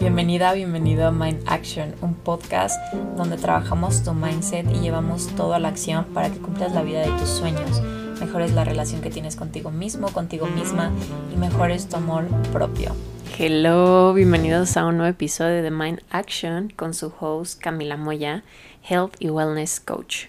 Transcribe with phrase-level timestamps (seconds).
[0.00, 2.76] Bienvenida, bienvenido a Mind Action, un podcast
[3.16, 7.00] donde trabajamos tu mindset y llevamos todo a la acción para que cumplas la vida
[7.00, 7.82] de tus sueños,
[8.20, 10.92] mejores la relación que tienes contigo mismo, contigo misma
[11.32, 12.94] y mejores tu amor propio.
[13.38, 18.44] Hello, bienvenidos a un nuevo episodio de Mind Action con su host Camila Moya,
[18.88, 20.26] Health y Wellness Coach.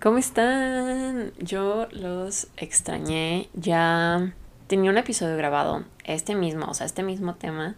[0.00, 1.32] ¿Cómo están?
[1.38, 3.48] Yo los extrañé.
[3.52, 4.32] Ya
[4.68, 7.74] tenía un episodio grabado, este mismo, o sea, este mismo tema.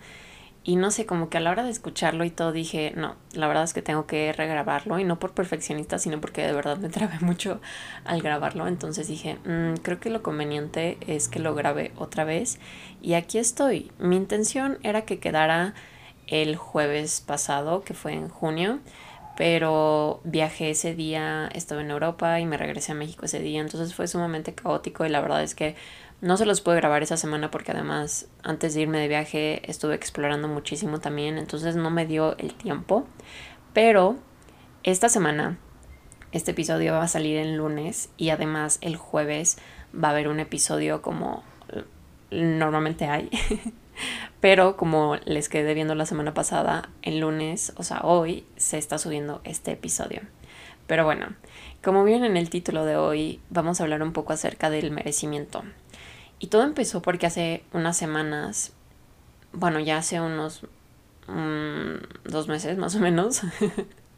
[0.63, 3.49] Y no sé, como que a la hora de escucharlo y todo dije, no, la
[3.49, 4.99] verdad es que tengo que regrabarlo.
[4.99, 7.61] Y no por perfeccionista, sino porque de verdad me trabé mucho
[8.05, 8.67] al grabarlo.
[8.67, 12.59] Entonces dije, mm, creo que lo conveniente es que lo grabe otra vez.
[13.01, 13.91] Y aquí estoy.
[13.99, 15.75] Mi intención era que quedara
[16.27, 18.81] el jueves pasado, que fue en junio
[19.41, 23.95] pero viajé ese día, estuve en Europa y me regresé a México ese día, entonces
[23.95, 25.77] fue sumamente caótico y la verdad es que
[26.21, 29.95] no se los pude grabar esa semana porque además antes de irme de viaje estuve
[29.95, 33.07] explorando muchísimo también, entonces no me dio el tiempo,
[33.73, 34.17] pero
[34.83, 35.59] esta semana
[36.33, 39.59] este episodio va a salir el lunes y además el jueves
[39.93, 41.43] va a haber un episodio como
[42.31, 43.31] normalmente hay
[44.41, 48.99] Pero como les quedé viendo la semana pasada, el lunes, o sea, hoy se está
[48.99, 50.23] subiendo este episodio.
[50.87, 51.35] Pero bueno,
[51.83, 55.63] como vieron en el título de hoy, vamos a hablar un poco acerca del merecimiento.
[56.41, 58.73] Y todo empezó porque hace unas semanas,
[59.53, 60.63] bueno, ya hace unos
[61.29, 63.43] mm, dos meses más o menos,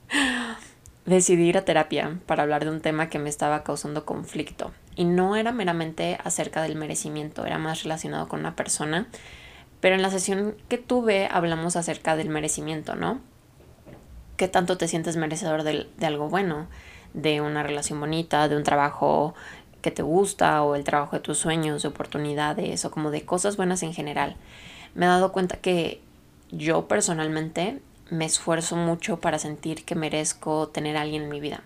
[1.05, 4.73] decidí ir a terapia para hablar de un tema que me estaba causando conflicto.
[4.97, 9.09] Y no era meramente acerca del merecimiento, era más relacionado con una persona
[9.83, 13.19] pero en la sesión que tuve hablamos acerca del merecimiento, ¿no?
[14.37, 16.69] ¿Qué tanto te sientes merecedor de, algo bueno?
[17.15, 19.35] De una relación bonita, de un trabajo
[19.83, 23.57] que te gusta o el trabajo de tus sueños, de oportunidades o como de cosas
[23.57, 24.37] buenas en general.
[24.95, 26.01] Me he dado cuenta que
[26.51, 31.63] yo personalmente me esfuerzo mucho para sentir que merezco tener a alguien en mi vida.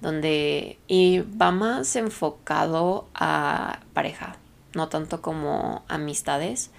[0.00, 4.36] Donde y va más enfocado a pareja,
[4.74, 6.70] no tanto como amistades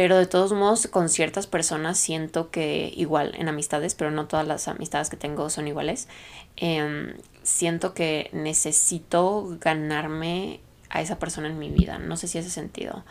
[0.00, 4.46] pero de todos modos, con ciertas personas siento que igual en amistades, pero no todas
[4.46, 6.08] las amistades que tengo son iguales,
[6.56, 7.12] em,
[7.50, 11.98] siento que necesito ganarme a esa persona en mi vida.
[11.98, 13.04] No sé si hace sentido,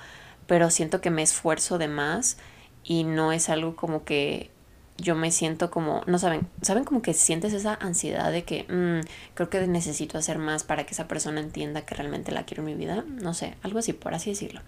[0.47, 2.37] pero siento que me esfuerzo de más
[2.83, 4.49] y no es algo como que
[4.97, 9.07] yo me siento como, no saben, saben como que sientes esa ansiedad de que mm,
[9.33, 12.67] creo que necesito hacer más para que esa persona entienda que realmente la quiero en
[12.67, 14.61] mi vida, no sé, algo así, por así decirlo.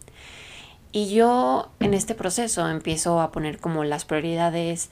[0.94, 4.90] Y yo en este proceso empiezo a poner como las prioridades,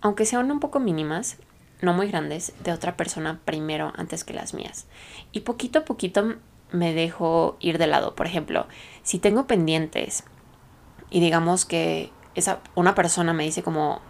[0.00, 1.36] aunque sean un poco mínimas,
[1.84, 4.86] no muy grandes, de otra persona primero antes que las mías.
[5.32, 6.34] Y poquito a poquito
[6.72, 8.14] me dejo ir de lado.
[8.14, 8.66] Por ejemplo,
[9.02, 10.24] si tengo pendientes
[11.10, 14.00] y digamos que esa, una persona me dice como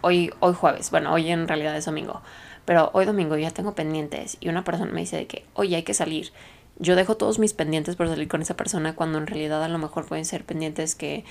[0.00, 2.22] hoy, hoy jueves, bueno, hoy en realidad es domingo,
[2.64, 5.94] pero hoy domingo ya tengo pendientes y una persona me dice que, oye, hay que
[5.94, 6.32] salir
[6.80, 9.78] yo dejo todos mis pendientes por salir con esa persona cuando en realidad a lo
[9.78, 11.24] mejor pueden ser pendientes que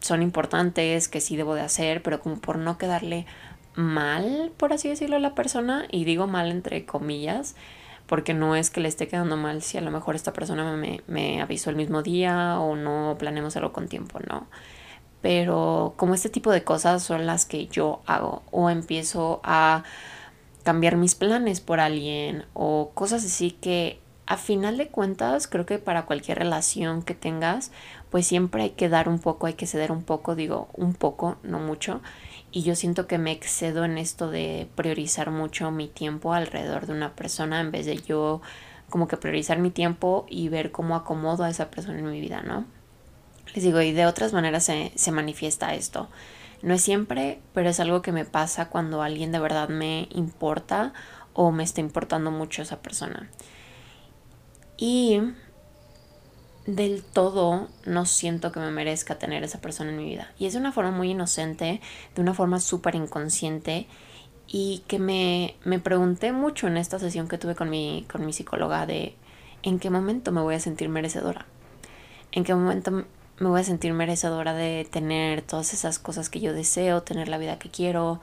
[0.00, 3.24] son importantes, que sí debo de hacer, pero como por no quedarle
[3.74, 7.56] mal, por así decirlo, a la persona, y digo mal entre comillas,
[8.06, 11.02] porque no es que le esté quedando mal si a lo mejor esta persona me,
[11.06, 14.46] me avisó el mismo día o no planeemos algo con tiempo, no.
[15.22, 19.84] Pero como este tipo de cosas son las que yo hago o empiezo a
[20.64, 25.78] cambiar mis planes por alguien o cosas así que a final de cuentas, creo que
[25.78, 27.70] para cualquier relación que tengas,
[28.10, 31.36] pues siempre hay que dar un poco, hay que ceder un poco, digo un poco,
[31.42, 32.00] no mucho.
[32.54, 36.92] Y yo siento que me excedo en esto de priorizar mucho mi tiempo alrededor de
[36.92, 38.42] una persona en vez de yo
[38.88, 42.42] como que priorizar mi tiempo y ver cómo acomodo a esa persona en mi vida,
[42.42, 42.64] ¿no?
[43.56, 46.08] Les digo, y de otras maneras se, se manifiesta esto.
[46.62, 50.92] No es siempre, pero es algo que me pasa cuando alguien de verdad me importa
[51.32, 53.28] o me está importando mucho esa persona.
[54.76, 55.20] Y
[56.66, 60.32] del todo no siento que me merezca tener esa persona en mi vida.
[60.38, 61.80] Y es de una forma muy inocente,
[62.14, 63.86] de una forma súper inconsciente
[64.46, 68.32] y que me, me, pregunté mucho en esta sesión que tuve con mi, con mi
[68.32, 69.14] psicóloga de
[69.62, 71.46] en qué momento me voy a sentir merecedora.
[72.32, 73.04] En qué momento
[73.38, 77.38] me voy a sentir merecedora de tener todas esas cosas que yo deseo, tener la
[77.38, 78.20] vida que quiero.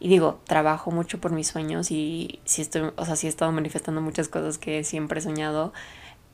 [0.00, 3.52] Y digo, trabajo mucho por mis sueños y sí estoy, o sea, sí he estado
[3.52, 5.72] manifestando muchas cosas que siempre he soñado,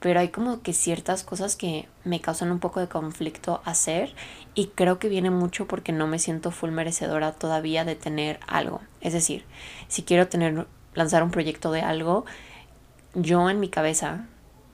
[0.00, 4.14] pero hay como que ciertas cosas que me causan un poco de conflicto hacer
[4.54, 8.80] y creo que viene mucho porque no me siento full merecedora todavía de tener algo.
[9.00, 9.44] Es decir,
[9.88, 12.24] si quiero tener lanzar un proyecto de algo,
[13.14, 14.26] yo en mi cabeza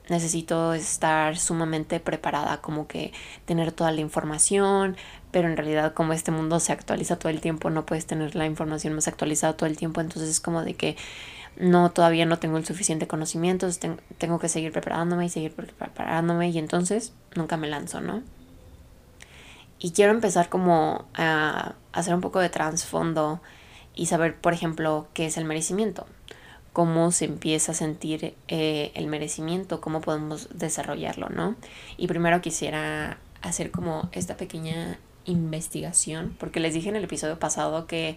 [0.08, 3.12] necesito estar sumamente preparada, como que
[3.44, 4.96] tener toda la información,
[5.32, 8.46] pero en realidad como este mundo se actualiza todo el tiempo, no puedes tener la
[8.46, 10.96] información más actualizada todo el tiempo, entonces es como de que
[11.58, 13.68] no, todavía no tengo el suficiente conocimiento,
[14.18, 18.22] tengo, que seguir preparándome y seguir preparándome y entonces nunca me lanzo, ¿no?
[19.78, 23.40] Y quiero empezar como a hacer un poco de trasfondo
[23.94, 26.06] y saber, por ejemplo, qué es el merecimiento,
[26.72, 31.56] cómo se empieza a sentir eh, el merecimiento, cómo podemos desarrollarlo, ¿no?
[31.96, 37.86] Y primero quisiera hacer como esta pequeña investigación, porque les dije en el episodio pasado
[37.86, 38.16] que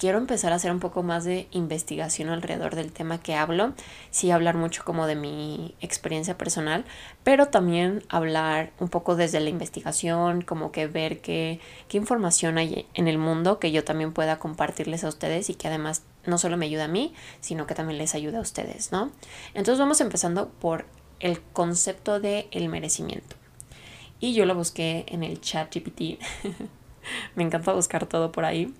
[0.00, 3.74] quiero empezar a hacer un poco más de investigación alrededor del tema que hablo,
[4.10, 6.86] sí hablar mucho como de mi experiencia personal,
[7.22, 12.86] pero también hablar un poco desde la investigación, como que ver qué, qué información hay
[12.94, 16.56] en el mundo que yo también pueda compartirles a ustedes y que además no solo
[16.56, 17.12] me ayuda a mí,
[17.42, 19.12] sino que también les ayuda a ustedes, ¿no?
[19.52, 20.86] Entonces vamos empezando por
[21.20, 23.36] el concepto de el merecimiento.
[24.18, 26.18] Y yo lo busqué en el chat GPT.
[27.34, 28.72] me encanta buscar todo por ahí.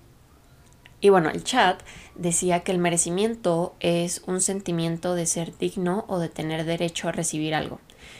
[1.01, 1.81] Y bueno, el chat
[2.15, 7.11] decía que el merecimiento es un sentimiento de ser digno o de tener derecho a
[7.11, 7.79] recibir algo.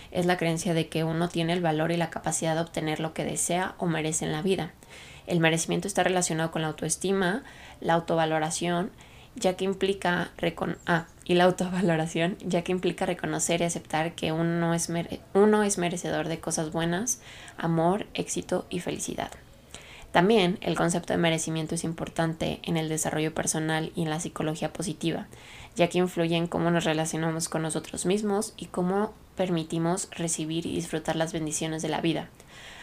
[0.09, 3.13] Es la creencia de que uno tiene el valor y la capacidad de obtener lo
[3.13, 4.73] que desea o merece en la vida.
[5.27, 7.43] El merecimiento está relacionado con la autoestima,
[7.79, 8.91] la autovaloración,
[9.35, 10.31] ya que implica
[10.87, 14.91] ah, y la autovaloración, ya que implica reconocer y aceptar que uno es,
[15.33, 17.21] uno es merecedor de cosas buenas,
[17.57, 19.31] amor, éxito y felicidad.
[20.11, 24.73] También el concepto de merecimiento es importante en el desarrollo personal y en la psicología
[24.73, 25.27] positiva,
[25.75, 30.75] ya que influye en cómo nos relacionamos con nosotros mismos y cómo permitimos recibir y
[30.75, 32.27] disfrutar las bendiciones de la vida.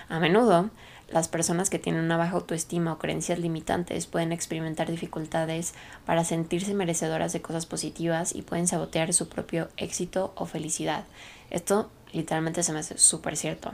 [0.08, 0.70] A menudo,
[1.10, 5.74] las personas que tienen una baja autoestima o creencias limitantes pueden experimentar dificultades
[6.06, 11.04] para sentirse merecedoras de cosas positivas y pueden sabotear su propio éxito o felicidad.
[11.50, 13.72] Esto literalmente se me hace súper cierto.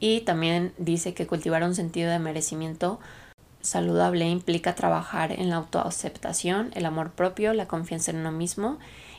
[0.00, 3.00] Y también dice que cultivar un sentido de merecimiento
[3.60, 8.78] saludable implica trabajar en la autoaceptación, el amor propio, la confianza en uno mismo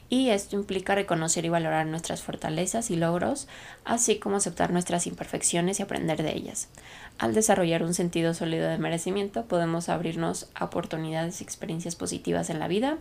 [0.10, 3.48] y esto implica reconocer y valorar nuestras fortalezas y logros,
[3.86, 6.68] así como aceptar nuestras imperfecciones y aprender de ellas.
[7.20, 12.58] Al desarrollar un sentido sólido de merecimiento, podemos abrirnos a oportunidades y experiencias positivas en
[12.58, 12.98] la vida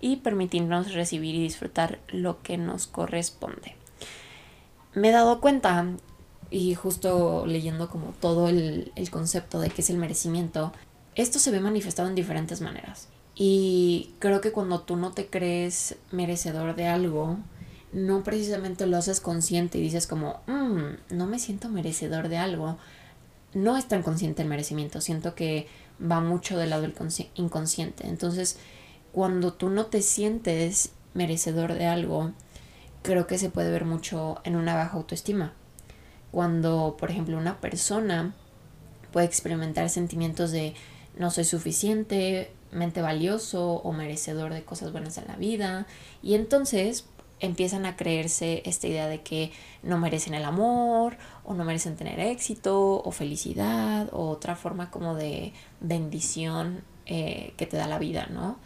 [0.00, 3.74] y permitirnos recibir y disfrutar lo que nos corresponde.
[4.94, 5.86] Me he dado cuenta
[6.52, 10.72] y justo leyendo como todo el, concepto de qué es el merecimiento,
[11.14, 13.08] esto se ve manifestado en diferentes maneras.
[13.34, 17.38] Y creo que cuando tú no te crees merecedor de algo,
[17.92, 22.76] no precisamente lo haces consciente y dices como, mm, no me siento merecedor de algo,
[23.54, 25.66] no es tan consciente el merecimiento, siento que
[26.00, 26.94] va mucho del lado del
[27.34, 28.06] inconsciente.
[28.06, 28.58] Entonces,
[29.10, 32.32] cuando tú no te sientes merecedor de algo,
[33.00, 35.54] creo que se puede ver mucho en una baja autoestima
[36.32, 38.34] cuando, por ejemplo, una persona
[39.12, 40.74] puede experimentar sentimientos de
[41.16, 45.86] no soy suficientemente valioso o merecedor de cosas buenas en la vida
[46.22, 47.04] y entonces
[47.38, 49.52] empiezan a creerse esta idea de que
[49.82, 55.14] no merecen el amor o no merecen tener éxito o felicidad o otra forma como
[55.14, 58.58] de bendición eh, que te da la vida, ¿no?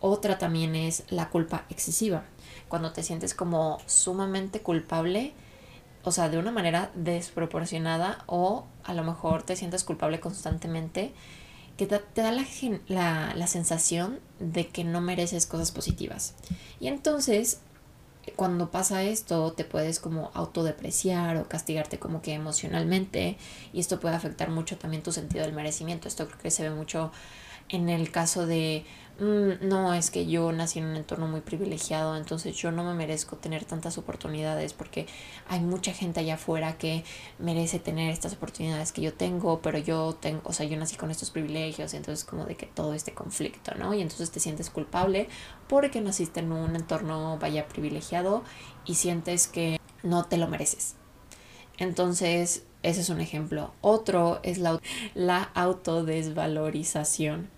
[0.00, 2.22] Otra también es la culpa excesiva,
[2.68, 5.32] cuando te sientes como sumamente culpable
[6.08, 11.12] o sea, de una manera desproporcionada o a lo mejor te sientes culpable constantemente,
[11.76, 16.34] que te, da la, la, sensación de que no mereces cosas positivas.
[16.80, 17.60] Y entonces,
[18.36, 23.36] cuando pasa esto, te puedes como autodepreciar o castigarte como que emocionalmente
[23.72, 26.08] y esto puede afectar mucho también tu sentido del merecimiento.
[26.08, 27.12] Esto creo que se ve mucho
[27.68, 28.84] en el caso de
[29.20, 32.94] Mm, no, es que yo nací en un entorno muy privilegiado, entonces yo no me
[32.94, 35.06] merezco tener tantas oportunidades porque
[35.48, 37.02] hay mucha gente allá afuera que
[37.40, 41.10] merece tener estas oportunidades que yo tengo, pero yo tengo, o sea, yo nací con
[41.10, 43.92] estos privilegios, entonces como de que todo este conflicto, ¿no?
[43.92, 45.28] Y entonces te sientes culpable
[45.68, 48.42] porque naciste en un entorno vaya privilegiado
[48.84, 50.94] y sientes que no te lo mereces.
[51.78, 53.72] Entonces, ese es un ejemplo.
[53.80, 54.80] Otro es la,
[55.14, 57.50] la autodesvalorización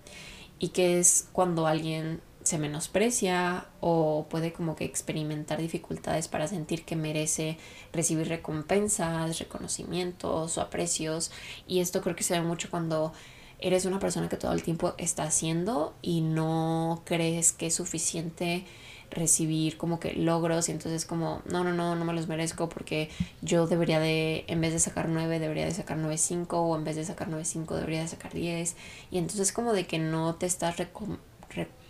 [0.58, 6.84] y que es cuando alguien se menosprecia o puede como que experimentar dificultades para sentir
[6.84, 7.58] que merece
[7.92, 11.30] recibir recompensas, reconocimientos o aprecios
[11.66, 13.12] y esto creo que se ve mucho cuando
[13.60, 18.64] eres una persona que todo el tiempo está haciendo y no crees que es suficiente
[19.10, 23.10] recibir como que logros y entonces como no no no no me los merezco porque
[23.42, 26.96] yo debería de en vez de sacar 9 debería de sacar 9.5 o en vez
[26.96, 28.76] de sacar 9.5 debería de sacar 10
[29.10, 30.76] y entonces como de que no te estás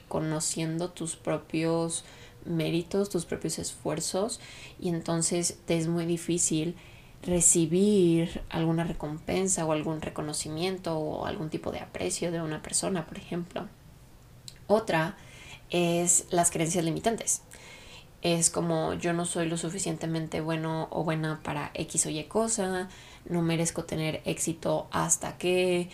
[0.09, 2.05] reconociendo tus propios
[2.47, 4.41] méritos, tus propios esfuerzos
[4.79, 6.75] y entonces te es muy difícil
[7.23, 13.19] recibir alguna recompensa o algún reconocimiento o algún tipo de aprecio de una persona, por
[13.19, 13.69] ejemplo.
[14.67, 15.17] Otra
[15.71, 17.43] es las creencias limitantes.
[18.23, 22.89] Es como yo no soy lo suficientemente bueno o buena para X o Y cosa,
[23.25, 25.89] no merezco tener éxito hasta que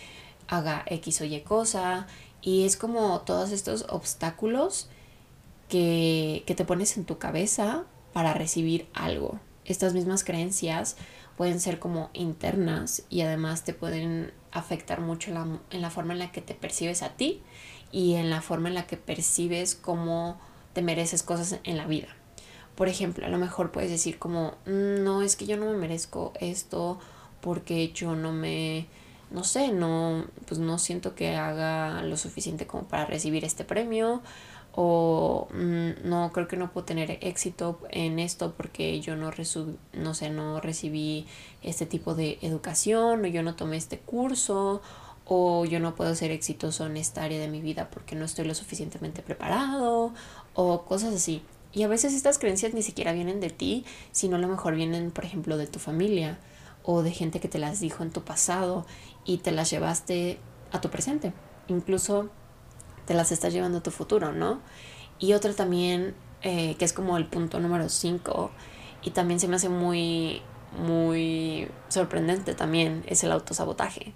[0.47, 2.07] haga X o Y cosa.
[2.41, 4.89] Y es como todos estos obstáculos
[5.69, 9.39] que, que te pones en tu cabeza para recibir algo.
[9.65, 10.97] Estas mismas creencias
[11.37, 15.31] pueden ser como internas y además te pueden afectar mucho
[15.69, 17.41] en la forma en la que te percibes a ti
[17.91, 20.39] y en la forma en la que percibes cómo
[20.73, 22.07] te mereces cosas en la vida.
[22.75, 25.77] Por ejemplo, a lo mejor puedes decir como, mm, no, es que yo no me
[25.77, 26.99] merezco esto
[27.39, 28.87] porque yo no me,
[29.31, 34.21] no sé, no, pues no siento que haga lo suficiente como para recibir este premio
[34.79, 39.31] o mm, no creo que no puedo tener éxito en esto porque yo no,
[39.93, 41.25] no sé, no recibí
[41.63, 44.83] este tipo de educación o yo no tomé este curso
[45.25, 48.45] o yo no puedo ser exitoso en esta área de mi vida porque no estoy
[48.45, 50.13] lo suficientemente preparado
[50.53, 51.41] o cosas así.
[51.73, 55.09] Y a veces estas creencias ni siquiera vienen de ti, sino a lo mejor vienen,
[55.09, 56.37] por ejemplo, de tu familia
[56.83, 58.85] o de gente que te las dijo en tu pasado
[59.25, 60.37] y te las llevaste
[60.71, 61.33] a tu presente.
[61.67, 62.29] Incluso
[63.07, 64.59] te las estás llevando a tu futuro, ¿no?
[65.17, 68.51] Y otra también, eh, que es como el punto número 5,
[69.01, 70.41] y también se me hace muy,
[70.77, 74.13] muy sorprendente también, es el autosabotaje,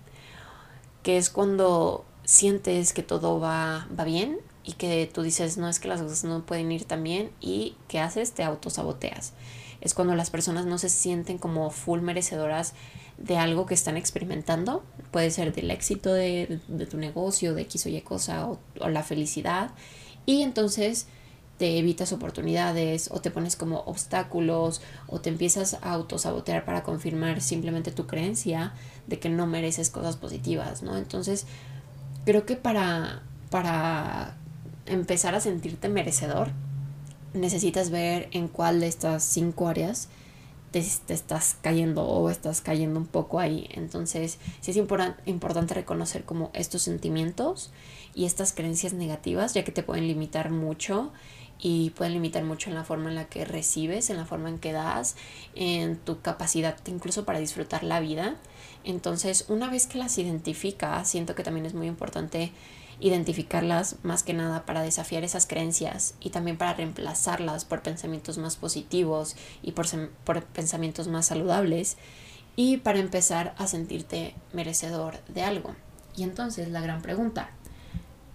[1.02, 5.80] que es cuando sientes que todo va, va bien y que tú dices, no es
[5.80, 8.34] que las cosas no pueden ir tan bien y ¿qué haces?
[8.34, 9.34] Te autosaboteas.
[9.82, 12.74] Es cuando las personas no se sienten como full merecedoras
[13.18, 17.90] de algo que están experimentando, puede ser del éxito de, tu negocio, de X o
[17.90, 19.72] Y cosa, o, la felicidad,
[20.26, 21.08] y entonces
[21.58, 27.42] te evitas oportunidades o te pones como obstáculos o te empiezas a autosabotear para confirmar
[27.42, 28.74] simplemente tu creencia
[29.06, 30.98] de que no mereces cosas positivas, ¿no?
[30.98, 31.46] Entonces,
[32.26, 34.38] creo que para, para
[34.92, 36.50] empezar a sentirte merecedor,
[37.34, 40.10] necesitas ver en cuál de estas cinco áreas
[40.72, 43.70] te, estás cayendo o estás cayendo un poco ahí.
[43.74, 47.72] Entonces, sí es importante reconocer como estos sentimientos
[48.14, 51.12] y estas creencias negativas, ya que te pueden limitar mucho
[51.60, 54.58] y pueden limitar mucho en la forma en la que recibes, en la forma en
[54.58, 55.16] que das,
[55.56, 58.36] en tu capacidad incluso para disfrutar la vida.
[58.84, 62.52] Entonces, una vez que las identificas, siento que también es muy importante
[63.02, 68.56] identificarlas más que nada para desafiar esas creencias y también para reemplazarlas por pensamientos más
[68.56, 69.88] positivos y por,
[70.24, 71.98] por pensamientos más saludables
[72.56, 75.76] y para empezar a sentirte merecedor de algo.
[76.16, 77.50] Y entonces la gran pregunta,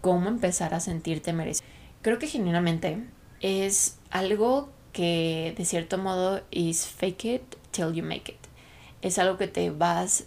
[0.01, 1.71] ¿cómo empezar a sentirte merecedor?
[2.03, 3.05] Creo que genuinamente
[3.41, 8.39] es algo que de cierto modo es fake it till you make it.
[9.01, 10.25] Es algo que te vas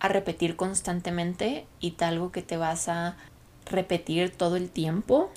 [0.00, 3.16] a repetir constantemente y algo que te vas a
[3.66, 5.30] repetir todo el tiempo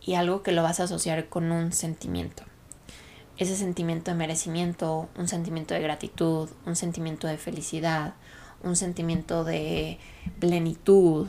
[0.00, 2.44] y algo que lo vas a asociar con un sentimiento.
[3.36, 8.14] Ese sentimiento de merecimiento, un sentimiento de gratitud, un sentimiento de felicidad,
[8.62, 9.98] un sentimiento de
[10.40, 11.28] plenitud.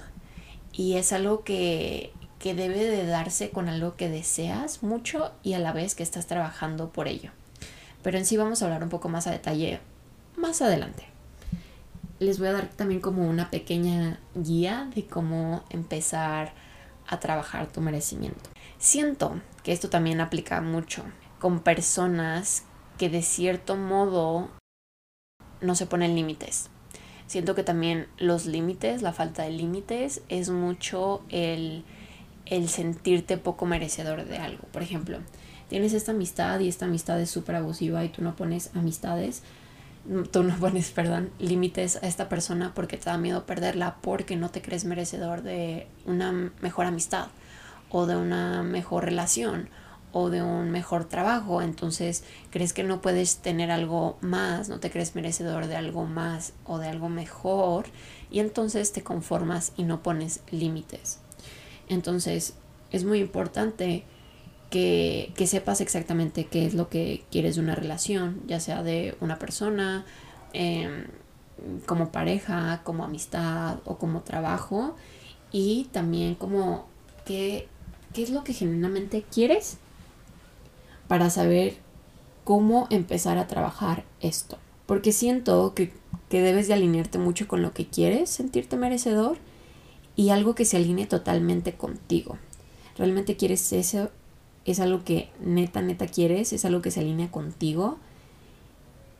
[0.71, 5.59] Y es algo que, que debe de darse con algo que deseas mucho y a
[5.59, 7.31] la vez que estás trabajando por ello.
[8.01, 9.79] Pero en sí vamos a hablar un poco más a detalle
[10.35, 11.05] más adelante
[12.19, 16.53] les voy a dar también como una pequeña guía de cómo empezar
[17.07, 18.49] a trabajar tu merecimiento.
[18.77, 21.03] Siento que esto también aplica mucho
[21.39, 22.63] con personas
[22.97, 24.49] que de cierto modo
[25.61, 26.69] no se ponen límites.
[27.27, 31.83] Siento que también los límites, la falta de límites, es mucho el,
[32.45, 34.67] el sentirte poco merecedor de algo.
[34.71, 35.19] Por ejemplo,
[35.69, 39.43] tienes esta amistad y esta amistad es súper abusiva y tú no pones amistades,
[40.31, 44.49] tú no pones, perdón, límites a esta persona porque te da miedo perderla, porque no
[44.49, 47.27] te crees merecedor de una mejor amistad
[47.89, 49.69] o de una mejor relación
[50.11, 54.89] o de un mejor trabajo, entonces crees que no puedes tener algo más, no te
[54.89, 57.85] crees merecedor de algo más o de algo mejor
[58.31, 61.19] y entonces te conformas y no pones límites.
[61.87, 62.55] Entonces
[62.91, 64.03] es muy importante
[64.69, 69.39] que, sepas exactamente qué es lo que quieres de una relación, ya sea de una
[69.39, 70.05] persona,
[70.53, 71.05] em,
[71.85, 74.95] como pareja, como amistad o como trabajo,
[75.51, 76.87] y también como
[77.25, 77.67] qué,
[78.13, 79.77] qué es lo que genuinamente quieres
[81.07, 81.77] para saber
[82.43, 84.57] cómo empezar a trabajar esto.
[84.85, 85.91] Porque siento que,
[86.29, 89.37] que debes de alinearte mucho con lo que quieres, sentirte merecedor
[90.15, 92.37] y algo que se alinee totalmente contigo.
[92.97, 94.11] ¿Realmente quieres eso
[94.65, 97.97] es algo que neta, neta quieres, es algo que se alinea contigo.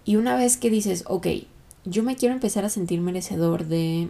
[0.06, 1.28] Y una vez que dices, ok,
[1.86, 4.10] yo me quiero empezar a sentir merecedor de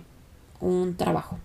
[0.60, 1.38] un trabajo,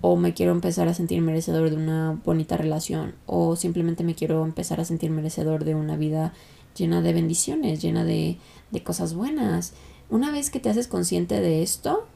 [0.00, 4.44] o me quiero empezar a sentir merecedor de una bonita relación, o simplemente me quiero
[4.44, 6.32] empezar a sentir merecedor de una vida
[6.76, 8.38] llena de bendiciones, llena de,
[8.70, 9.74] de cosas buenas.
[10.10, 12.06] Una vez que te haces consciente de esto,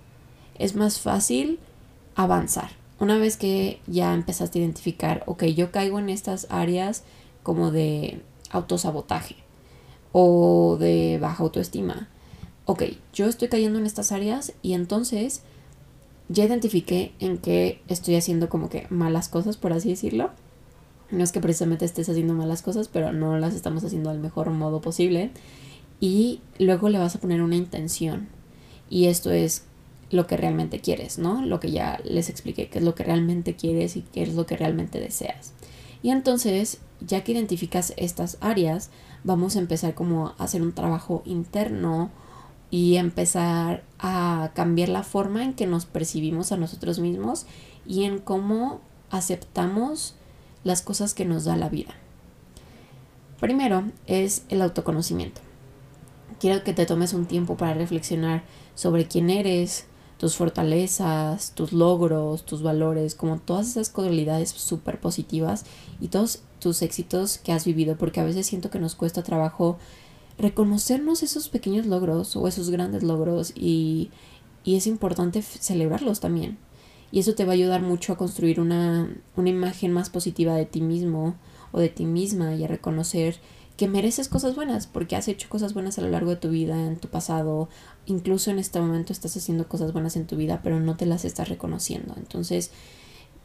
[0.59, 1.59] es más fácil
[2.15, 2.71] avanzar.
[2.99, 7.05] Una vez que ya empezaste a identificar, ok, yo caigo en estas áreas
[7.43, 9.37] como de autosabotaje
[10.13, 12.09] o de baja autoestima.
[12.65, 15.43] Ok, yo estoy cayendo en estas áreas y entonces
[16.29, 20.31] ya identifiqué en qué estoy haciendo como que malas cosas, por así decirlo.
[21.11, 24.51] No es que precisamente estés haciendo malas cosas, pero no las estamos haciendo al mejor
[24.51, 25.31] modo posible.
[26.01, 28.29] Y luego le vas a poner una intención.
[28.91, 29.65] Y esto es
[30.11, 31.43] lo que realmente quieres, ¿no?
[31.45, 34.47] Lo que ya les expliqué, qué es lo que realmente quieres y qué es lo
[34.47, 35.53] que realmente deseas.
[36.03, 38.91] Y entonces, ya que identificas estas áreas,
[39.25, 42.11] vamos a empezar como a hacer un trabajo interno
[42.71, 47.47] y empezar a cambiar la forma en que nos percibimos a nosotros mismos
[47.87, 50.15] y en cómo aceptamos
[50.65, 51.95] las cosas que nos da la vida.
[53.41, 55.41] Primero es el autoconocimiento.
[56.41, 58.43] Quiero que te tomes un tiempo para reflexionar
[58.75, 59.87] sobre quién eres,
[60.19, 65.65] tus fortalezas, tus logros, tus valores, como todas esas cualidades súper positivas
[66.01, 69.79] y todos tus éxitos que has vivido, porque a veces siento que nos cuesta trabajo
[70.39, 74.11] reconocernos esos pequeños logros o esos grandes logros y,
[74.65, 76.59] y es importante celebrarlos también.
[77.13, 80.67] Y eso te va a ayudar mucho a construir una, una imagen más positiva de
[80.67, 81.37] ti mismo
[81.73, 83.37] o de ti misma y a reconocer
[83.77, 86.87] que mereces cosas buenas porque has hecho cosas buenas a lo largo de tu vida,
[86.87, 87.69] en tu pasado,
[88.07, 91.25] incluso en este momento estás haciendo cosas buenas en tu vida, pero no te las
[91.25, 92.15] estás reconociendo.
[92.17, 92.71] Entonces,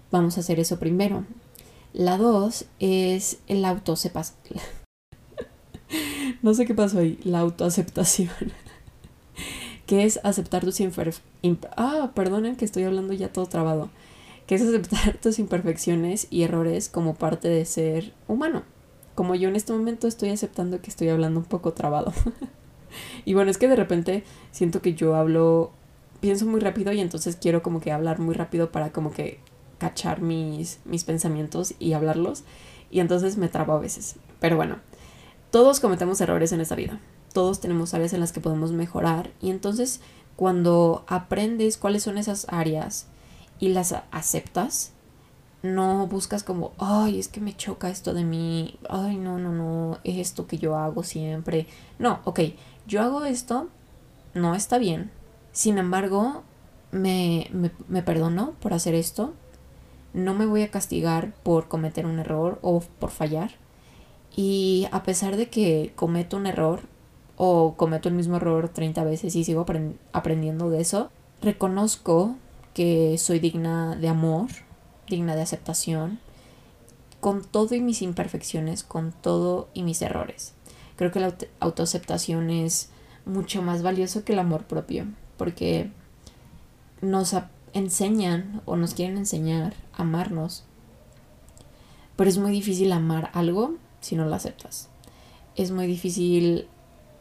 [0.09, 1.25] vamos a hacer eso primero.
[1.93, 4.35] La dos es el autosepas.
[6.41, 8.29] no sé qué pasó ahí, la autoaceptación.
[9.85, 11.59] que es aceptar tus imperfecciones.
[11.75, 12.09] Ah,
[12.57, 13.89] que estoy hablando ya todo trabado.
[14.47, 18.63] Que es aceptar tus imperfecciones y errores como parte de ser humano
[19.15, 22.13] como yo en este momento estoy aceptando que estoy hablando un poco trabado.
[23.25, 25.71] y bueno, es que de repente siento que yo hablo,
[26.19, 29.39] pienso muy rápido y entonces quiero como que hablar muy rápido para como que
[29.77, 32.43] cachar mis, mis pensamientos y hablarlos.
[32.89, 34.15] Y entonces me trabo a veces.
[34.39, 34.77] Pero bueno,
[35.49, 36.99] todos cometemos errores en esta vida.
[37.33, 39.31] Todos tenemos áreas en las que podemos mejorar.
[39.41, 40.01] Y entonces
[40.35, 43.07] cuando aprendes cuáles son esas áreas
[43.59, 44.91] y las aceptas,
[45.63, 49.99] no buscas como, ay, es que me choca esto de mí, ay, no, no, no,
[50.03, 51.67] es esto que yo hago siempre.
[51.99, 52.39] No, ok,
[52.87, 53.67] yo hago esto,
[54.33, 55.11] no está bien.
[55.51, 56.43] Sin embargo,
[56.91, 59.33] me, me, me perdono por hacer esto.
[60.13, 63.51] No me voy a castigar por cometer un error o por fallar.
[64.35, 66.81] Y a pesar de que cometo un error
[67.37, 69.65] o cometo el mismo error 30 veces y sigo
[70.13, 72.35] aprendiendo de eso, reconozco
[72.73, 74.49] que soy digna de amor,
[75.11, 76.19] digna de aceptación,
[77.19, 80.53] con todo y mis imperfecciones, con todo y mis errores.
[80.95, 82.89] Creo que la autoaceptación es
[83.25, 85.05] mucho más valioso que el amor propio,
[85.37, 85.91] porque
[87.01, 87.35] nos
[87.73, 90.63] enseñan o nos quieren enseñar a amarnos,
[92.15, 94.89] pero es muy difícil amar algo si no lo aceptas.
[95.55, 96.67] Es muy difícil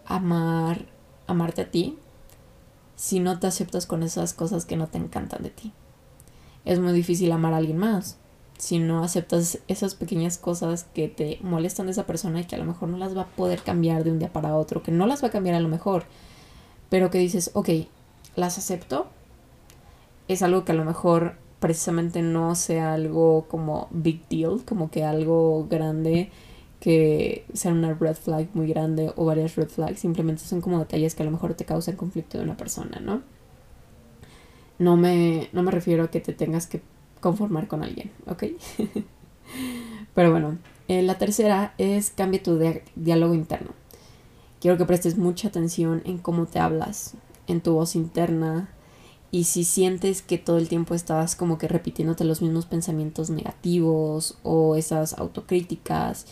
[0.07, 0.87] amar,
[1.26, 1.98] amarte a ti
[2.96, 5.72] si no te aceptas con esas cosas que no te encantan de ti
[6.64, 8.18] es muy difícil amar a alguien más.
[8.59, 12.59] Si no aceptas esas pequeñas cosas que te molestan de esa persona y que a
[12.59, 15.07] lo mejor no las va a poder cambiar de un día para otro, que no
[15.07, 16.05] las va a cambiar a lo mejor,
[16.90, 17.70] pero que dices, ok,
[18.37, 19.09] las acepto,
[20.29, 25.05] es algo que a lo mejor precisamente no sea algo como big deal, como que
[25.05, 26.31] algo grande
[26.81, 31.14] que sea una red flag muy grande o varias red flags, simplemente son como detalles
[31.14, 33.23] que a lo mejor te causan conflicto de una persona, ¿no?
[34.81, 36.81] No me, no me refiero a que te tengas que
[37.21, 38.45] conformar con alguien, ¿ok?
[40.14, 40.57] Pero bueno,
[40.88, 42.59] eh, la tercera es cambia tu
[42.97, 43.73] diálogo interno.
[44.59, 47.12] Quiero que prestes mucha atención en cómo te hablas,
[47.47, 48.71] en tu voz interna,
[49.31, 54.38] y si sientes que todo el tiempo estás como que repitiéndote los mismos pensamientos negativos
[54.43, 56.25] o esas autocríticas,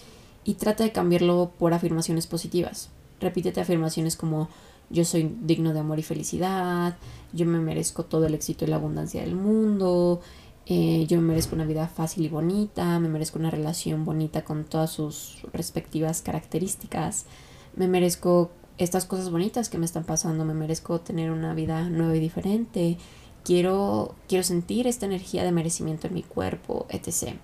[0.45, 2.89] y trata de cambiarlo por afirmaciones positivas.
[3.21, 4.49] Repítete afirmaciones como
[4.90, 6.96] yo soy digno de amor y felicidad,
[7.33, 10.20] yo me merezco todo el éxito y la abundancia del mundo,
[10.66, 14.64] eh, yo me merezco una vida fácil y bonita, me merezco una relación bonita con
[14.64, 17.27] todas sus respectivas características,
[17.74, 22.16] me merezco estas cosas bonitas que me están pasando, me merezco tener una vida nueva
[22.16, 22.98] y diferente,
[23.44, 27.37] quiero, quiero sentir esta energía de merecimiento en mi cuerpo, etc.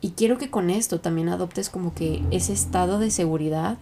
[0.00, 3.78] Y quiero que con esto también adoptes como que ese estado de seguridad,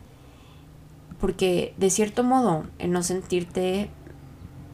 [1.21, 3.91] porque de cierto modo el no sentirte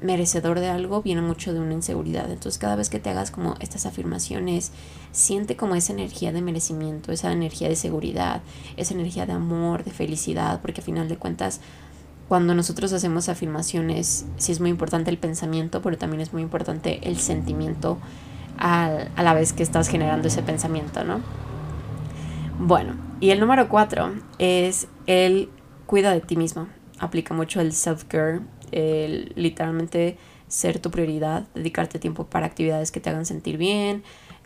[0.02, 2.31] merecedor de algo viene mucho de una inseguridad.
[2.31, 4.72] Entonces cada vez que te hagas como estas afirmaciones,
[5.12, 8.42] siente como esa energía de merecimiento, esa energía de seguridad,
[8.76, 11.61] esa energía de amor, de felicidad, porque a final de cuentas
[12.28, 17.00] cuando nosotros hacemos afirmaciones, sí es muy importante el pensamiento, pero también es muy importante
[17.02, 17.98] el sentimiento
[18.59, 21.20] a, a la vez que estás generando ese pensamiento, ¿no?
[22.59, 25.50] Bueno, y el número cuatro es el
[25.87, 26.68] cuida de ti mismo.
[26.99, 30.16] Aplica mucho el self-care, el literalmente
[30.49, 34.03] ser tu prioridad, dedicarte tiempo para actividades que te hagan sentir bien,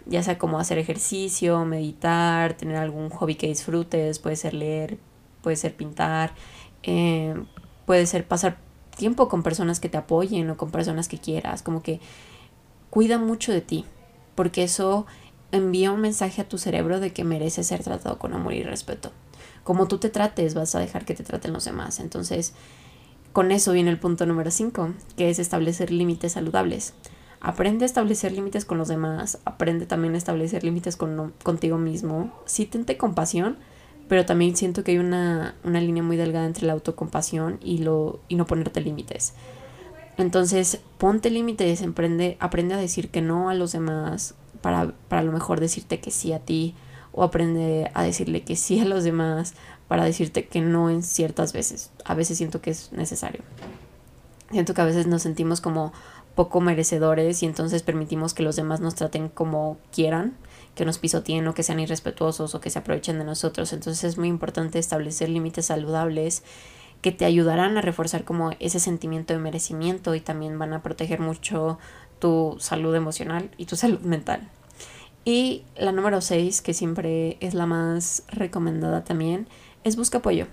[0.07, 4.99] ya sea como hacer ejercicio, meditar, tener algún hobby que disfrutes, puede ser leer,
[5.43, 6.33] puede ser pintar,
[6.85, 7.35] eh,
[7.87, 8.59] puede ser pasar
[8.97, 12.01] tiempo con personas que te apoyen o con personas que quieras, como que
[12.89, 13.85] cuida mucho de ti,
[14.35, 15.07] porque eso
[15.53, 19.11] envía un mensaje a tu cerebro de que mereces ser tratado con amor y respeto.
[19.67, 21.99] Como tú te trates, vas a dejar que te traten los demás.
[21.99, 22.53] Entonces,
[23.33, 26.95] con eso viene el punto número 5, que es establecer límites saludables.
[27.41, 32.33] Aprende a establecer límites con los demás, aprende también a establecer límites con, contigo mismo.
[32.45, 33.57] Sí tente compasión,
[34.09, 38.21] pero también siento que hay una, una línea muy delgada entre la autocompasión y, lo,
[38.29, 39.35] y no ponerte límites.
[40.17, 45.33] Entonces, ponte límites, aprende, a decir que no a los demás para, para a lo
[45.33, 46.77] mejor decirte que sí a ti
[47.17, 49.55] o aprende a decirle que sí a los demás
[49.89, 51.91] para decirte que no en ciertas veces.
[52.05, 53.41] A veces siento que es necesario.
[54.51, 55.93] Siento que a veces nos sentimos como
[56.37, 60.35] poco merecedores y entonces permitimos que los demás nos traten como quieran,
[60.75, 63.73] que nos pisoteen o que sean irrespetuosos o que se aprovechen de nosotros.
[63.73, 66.43] Entonces es muy importante establecer límites saludables
[67.01, 71.21] que te ayudarán a reforzar como ese sentimiento de merecimiento y también van a proteger
[71.21, 71.79] mucho
[72.19, 74.51] tu salud emocional y tu salud mental.
[75.27, 79.49] Y la número 6, que siempre es la más recomendada también,
[79.83, 80.47] es busca apoyo.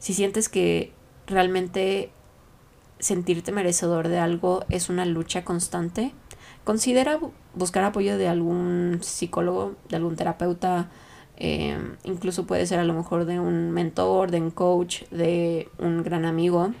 [0.00, 0.92] Si sientes que
[1.28, 2.10] realmente
[2.98, 6.12] sentirte merecedor de algo es una lucha constante,
[6.64, 7.20] considera
[7.54, 10.90] buscar apoyo de algún psicólogo, de algún terapeuta,
[11.36, 16.02] eh, incluso puede ser a lo mejor de un mentor, de un coach, de un
[16.02, 16.72] gran amigo.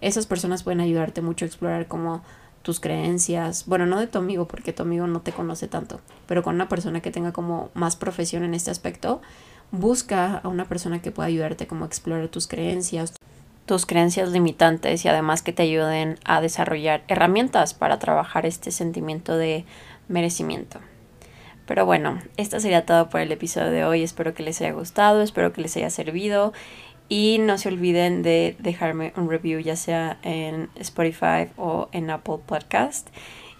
[0.00, 2.22] Esas personas pueden ayudarte mucho a explorar como
[2.64, 6.42] tus creencias, bueno, no de tu amigo porque tu amigo no te conoce tanto, pero
[6.42, 9.20] con una persona que tenga como más profesión en este aspecto,
[9.70, 13.12] busca a una persona que pueda ayudarte como a explorar tus creencias,
[13.66, 19.36] tus creencias limitantes y además que te ayuden a desarrollar herramientas para trabajar este sentimiento
[19.36, 19.66] de
[20.08, 20.80] merecimiento.
[21.66, 24.02] Pero bueno, esto sería todo por el episodio de hoy.
[24.02, 26.54] Espero que les haya gustado, espero que les haya servido
[27.08, 32.38] y no se olviden de dejarme un review ya sea en Spotify o en Apple
[32.46, 33.08] Podcast.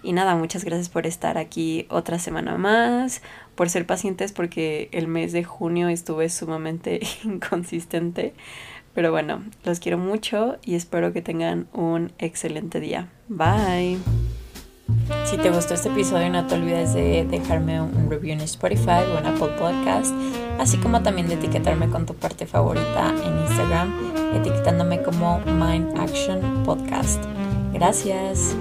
[0.02, 3.22] Y nada, muchas gracias por estar aquí otra semana más,
[3.54, 8.35] por ser pacientes porque el mes de junio estuve sumamente inconsistente.
[8.94, 13.09] Pero bueno, los quiero mucho y espero que tengan un excelente día.
[13.28, 13.98] Bye.
[15.25, 19.18] Si te gustó este episodio, no te olvides de dejarme un review en Spotify o
[19.18, 20.14] en Apple Podcast,
[20.59, 23.92] así como también de etiquetarme con tu parte favorita en Instagram,
[24.35, 27.23] etiquetándome como Mind Action Podcast.
[27.73, 28.55] Gracias.